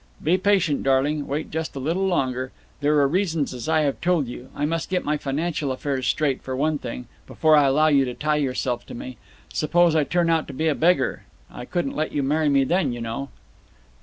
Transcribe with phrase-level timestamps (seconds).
[0.23, 2.51] "Be patient, darling, wait just a little longer.
[2.79, 4.49] There are reasons, as I have told you.
[4.55, 8.15] I must get my financial affairs straight, for one thing, before I allow you to
[8.15, 9.17] tie yourself to me.
[9.53, 11.25] Suppose I turn out to be a beggar?
[11.51, 13.29] I couldn't let you marry me then, you know."